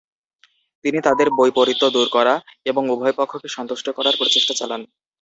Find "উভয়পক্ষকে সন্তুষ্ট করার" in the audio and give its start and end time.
2.93-4.17